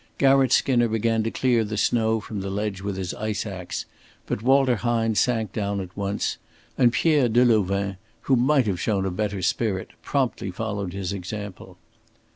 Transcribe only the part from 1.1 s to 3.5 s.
to clear the snow from the ledge with his ice